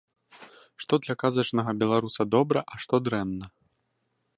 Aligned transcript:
Што 0.83 0.93
для 1.03 1.15
казачнага 1.25 1.71
беларуса 1.83 2.23
добра, 2.35 2.59
а 2.75 2.85
што 2.87 2.95
дрэнна? 3.11 3.45